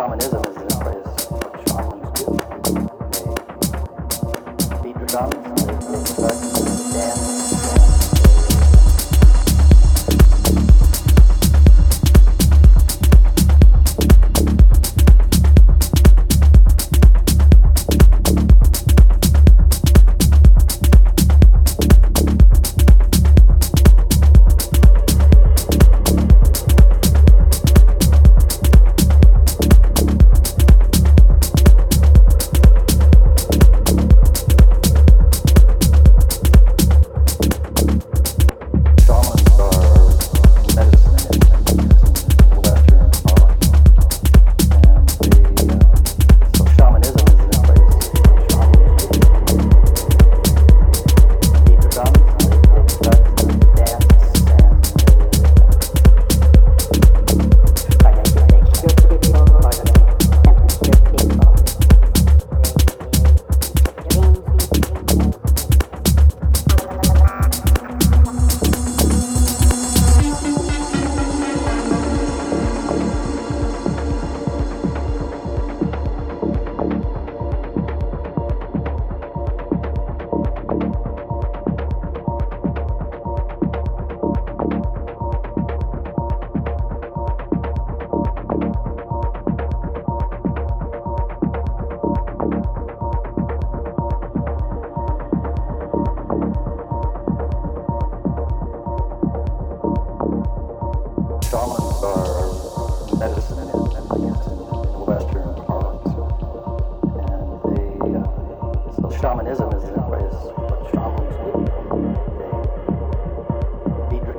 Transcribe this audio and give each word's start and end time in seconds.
shamanism. 0.00 0.39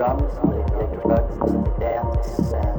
drums, 0.00 0.32
they, 0.48 0.62
they 0.78 0.96
drugs, 1.02 1.36
they 1.44 1.84
dance, 1.84 2.38
and 2.54 2.69